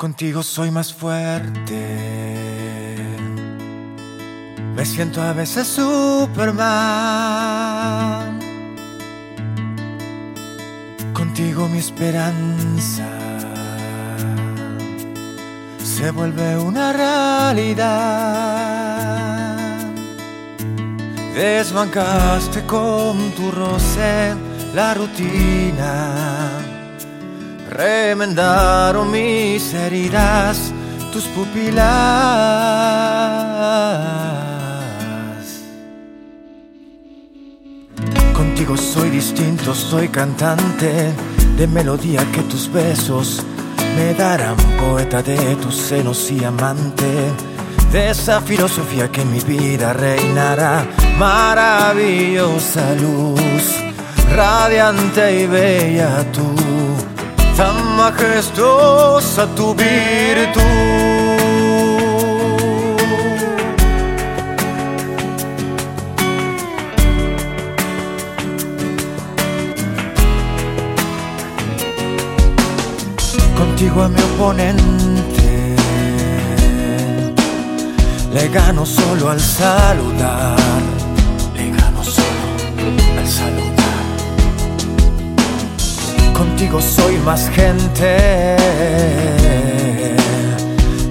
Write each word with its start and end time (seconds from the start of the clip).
Contigo 0.00 0.42
soy 0.42 0.70
más 0.70 0.94
fuerte. 0.94 1.76
Me 4.74 4.86
siento 4.86 5.20
a 5.20 5.34
veces 5.34 5.66
Superman. 5.66 6.70
Contigo 11.12 11.68
mi 11.68 11.76
esperanza 11.76 13.06
se 15.84 16.10
vuelve 16.12 16.56
una 16.56 16.94
realidad. 16.94 18.00
Desbancaste 21.34 22.64
con 22.64 23.32
tu 23.32 23.50
roce 23.50 24.34
la 24.74 24.94
rutina 24.94 26.49
remendaron 28.20 29.10
mis 29.10 29.72
heridas, 29.72 30.74
tus 31.10 31.24
pupilas. 31.28 31.80
Contigo 38.34 38.76
soy 38.76 39.08
distinto, 39.08 39.74
soy 39.74 40.08
cantante 40.08 41.14
de 41.56 41.66
melodía 41.66 42.22
que 42.30 42.42
tus 42.42 42.70
besos 42.70 43.42
me 43.96 44.12
darán, 44.12 44.56
poeta 44.78 45.22
de 45.22 45.56
tus 45.56 45.76
senos 45.76 46.30
y 46.30 46.44
amante 46.44 47.32
de 47.90 48.10
esa 48.10 48.42
filosofía 48.42 49.10
que 49.10 49.24
mi 49.24 49.40
vida 49.40 49.94
reinará, 49.94 50.86
maravillosa 51.18 52.94
luz, 52.96 53.76
radiante 54.30 55.42
y 55.42 55.46
bella 55.46 56.30
tú 56.32 56.89
tan 57.60 57.76
majestuosa 57.96 59.44
tu 59.56 59.74
virtud. 59.74 60.60
Contigo 73.58 74.02
a 74.02 74.08
mi 74.08 74.22
oponente 74.30 75.76
le 78.32 78.48
gano 78.48 78.84
solo 78.86 79.28
al 79.28 79.40
saludar, 79.40 80.82
le 81.56 81.70
gano 81.76 82.02
solo 82.02 82.46
al 83.18 83.26
saludar 83.26 83.79
contigo 86.40 86.80
soy 86.80 87.18
más 87.18 87.50
gente. 87.50 88.56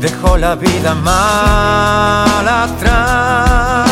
Dejo 0.00 0.38
la 0.38 0.54
vida 0.54 0.94
mal 0.94 2.48
atrás. 2.48 3.90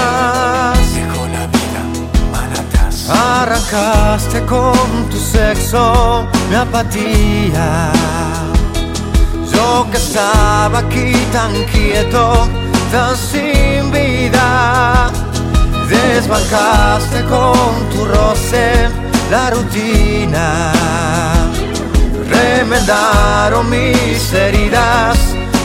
Dejo 0.95 1.27
la 1.37 1.47
vida 1.57 1.83
mal 2.33 2.51
atrás. 2.63 3.11
Arrancaste 3.11 4.39
con 4.47 5.11
tu 5.11 5.19
sexo 5.19 6.27
mi 6.49 6.57
apatía. 6.57 7.91
Yo 9.53 9.87
que 9.91 9.99
estaba 9.99 10.79
aquí 10.79 11.13
tan 11.33 11.53
quieto, 11.73 12.49
tan 12.91 13.15
sin 13.15 13.91
vida. 13.93 15.11
Desbancaste 15.91 17.19
con 17.27 17.71
tu 17.93 18.07
roce 18.07 18.89
la 19.31 19.51
rutina 19.51 20.73
remendaron 22.77 23.71
mis 23.71 24.33
heridas, 24.33 25.17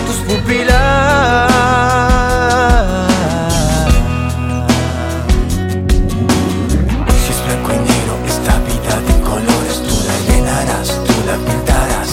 tus 0.05 0.15
pupilas. 0.27 1.51
Si 7.25 7.31
es 7.31 7.45
blanco 7.45 7.71
y 7.73 7.79
negro 7.89 8.13
esta 8.25 8.55
vida 8.69 8.95
de 9.07 9.13
colores, 9.21 9.77
tú 9.87 9.95
la 10.07 10.17
llenarás, 10.33 10.87
tú 11.05 11.13
la 11.27 11.35
pintarás. 11.45 12.11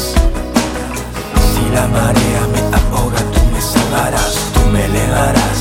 Si 1.53 1.63
la 1.73 1.87
marea 1.87 2.43
me 2.53 2.61
ahoga, 2.77 3.19
tú 3.33 3.41
me 3.53 3.61
salvarás, 3.61 4.35
tú 4.53 4.61
me 4.73 4.85
elevarás. 4.85 5.61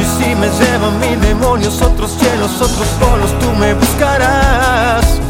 Y 0.00 0.04
si 0.16 0.34
me 0.34 0.48
llevan 0.48 0.98
mil 1.00 1.20
demonios, 1.20 1.82
otros 1.82 2.12
cielos, 2.18 2.54
otros 2.62 2.88
polos, 2.98 3.38
tú 3.40 3.52
me 3.58 3.74
buscarás 3.74 5.20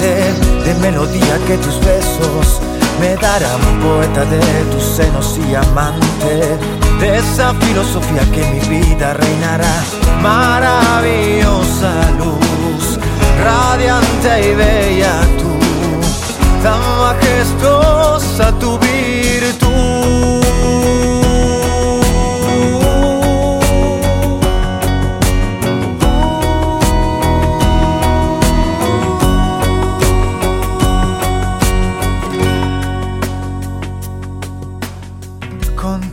de 0.00 0.74
melodía 0.80 1.38
que 1.46 1.56
tus 1.58 1.78
besos 1.80 2.60
me 3.00 3.16
darán. 3.16 3.60
Poeta 3.82 4.24
de 4.24 4.40
tus 4.72 4.82
senos 4.82 5.38
y 5.48 5.54
amante. 5.54 6.58
De 7.00 7.18
esa 7.18 7.54
filosofía 7.54 8.22
que 8.32 8.44
mi 8.50 8.60
vida 8.68 9.14
reinará. 9.14 9.74
Maravillosa 10.22 11.92
luz, 12.18 12.98
radiante 13.44 14.50
y 14.50 14.54
bella 14.54 15.20
tú, 15.38 15.50
tan 16.62 16.80
majestuosa 17.00 18.52
tu 18.58 18.78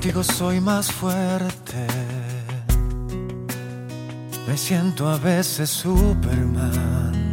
Contigo 0.02 0.24
soy 0.24 0.60
más 0.60 0.92
fuerte. 0.92 1.86
Me 4.48 4.58
siento 4.58 5.08
a 5.08 5.20
veces 5.20 5.70
Superman. 5.70 7.31